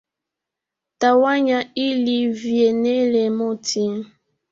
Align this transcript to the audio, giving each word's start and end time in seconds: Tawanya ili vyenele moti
Tawanya 0.99 1.59
ili 1.75 2.27
vyenele 2.31 3.29
moti 3.29 3.85